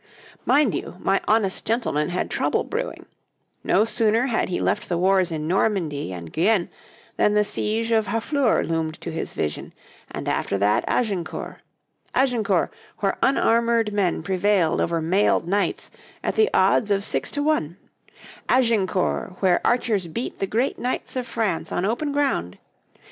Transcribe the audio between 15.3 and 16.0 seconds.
knights